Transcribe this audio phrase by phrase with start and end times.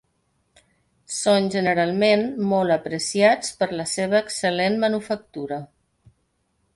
[1.15, 5.61] Són generalment molt apreciats per la seva excel·lent manufactura.